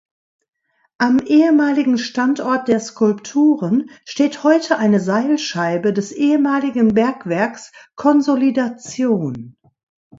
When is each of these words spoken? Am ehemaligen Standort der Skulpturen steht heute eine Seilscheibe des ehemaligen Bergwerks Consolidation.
Am 0.97 1.19
ehemaligen 1.19 1.99
Standort 1.99 2.67
der 2.67 2.79
Skulpturen 2.79 3.91
steht 4.03 4.43
heute 4.43 4.79
eine 4.79 4.99
Seilscheibe 4.99 5.93
des 5.93 6.11
ehemaligen 6.11 6.95
Bergwerks 6.95 7.71
Consolidation. 7.93 9.57